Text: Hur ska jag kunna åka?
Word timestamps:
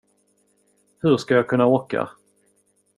Hur 1.01 1.17
ska 1.17 1.33
jag 1.33 1.47
kunna 1.47 1.65
åka? 1.65 2.09